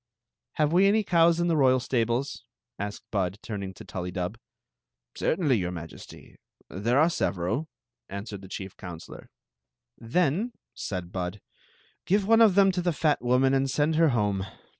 [0.53, 2.43] "Have we any cows in the royal stables?"
[2.79, 4.39] asked Bud, turning to Tullydub.
[5.15, 6.37] Certainly, yomr M«^e^;
[6.71, 7.67] there are severs^"
[8.09, 9.27] an swered the chief counselw.
[9.99, 11.39] "Then," said Bud,
[12.07, 14.43] "give one of them to the fat woman and send her home.